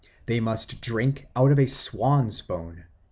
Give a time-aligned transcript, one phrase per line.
[0.25, 2.85] They must drink out of a swan's bone.